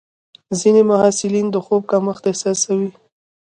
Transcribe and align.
ځینې 0.59 0.81
محصلین 0.89 1.47
د 1.51 1.55
خوب 1.65 1.81
کمښت 1.91 2.23
احساسوي. 2.27 2.89